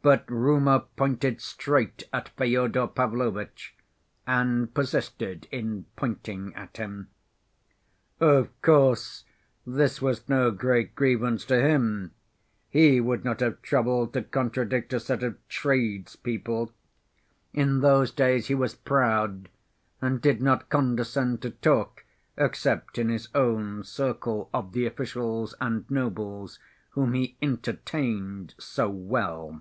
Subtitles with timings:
[0.00, 3.74] But rumor pointed straight at Fyodor Pavlovitch,
[4.26, 7.10] and persisted in pointing at him.
[8.18, 9.24] Of course
[9.66, 12.12] this was no great grievance to him:
[12.70, 16.72] he would not have troubled to contradict a set of tradespeople.
[17.52, 19.50] In those days he was proud,
[20.00, 22.06] and did not condescend to talk
[22.38, 26.58] except in his own circle of the officials and nobles,
[26.92, 29.60] whom he entertained so well.